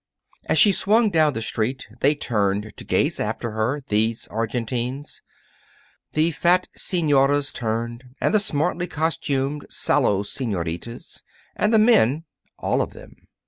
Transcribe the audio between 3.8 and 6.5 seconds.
these Argentines. The